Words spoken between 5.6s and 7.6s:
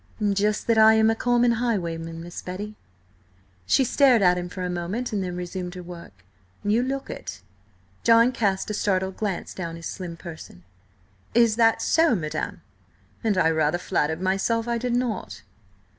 her work. "You look it."